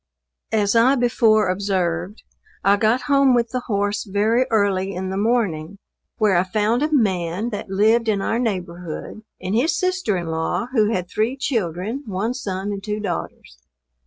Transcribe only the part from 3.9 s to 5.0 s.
very early